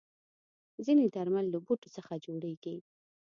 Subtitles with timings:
[0.85, 2.75] ځینې درمل له بوټو څخه جوړېږي.